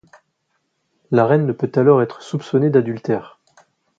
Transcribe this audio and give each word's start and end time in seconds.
La 1.11 1.27
reine 1.27 1.45
ne 1.45 1.51
peut 1.51 1.71
alors 1.75 2.01
être 2.01 2.23
soupçonnée 2.23 2.71
d'adultère. 2.71 3.37